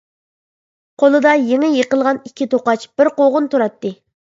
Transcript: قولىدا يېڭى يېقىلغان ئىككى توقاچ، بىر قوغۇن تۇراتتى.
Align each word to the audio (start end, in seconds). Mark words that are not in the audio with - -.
قولىدا 1.03 1.33
يېڭى 1.51 1.69
يېقىلغان 1.75 2.21
ئىككى 2.23 2.49
توقاچ، 2.55 2.89
بىر 2.99 3.13
قوغۇن 3.21 3.53
تۇراتتى. 3.55 3.97